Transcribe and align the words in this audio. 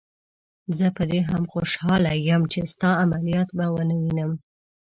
زه 0.77 0.87
په 0.97 1.03
دې 1.11 1.19
هم 1.29 1.43
خوشحاله 1.51 2.11
یم 2.27 2.41
چې 2.51 2.59
ستا 2.73 2.89
عملیات 3.03 3.49
به 3.57 3.65
ونه 3.73 3.95
وینم. 4.01 4.31